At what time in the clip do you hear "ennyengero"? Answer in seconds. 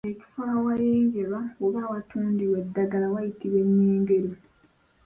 3.65-4.31